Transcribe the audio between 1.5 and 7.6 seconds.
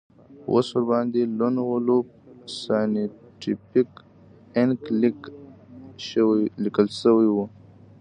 وولف سایینټیفیک انک لیکل شوي وو